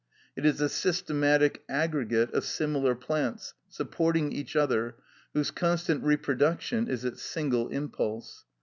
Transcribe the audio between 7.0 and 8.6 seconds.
its single impulse.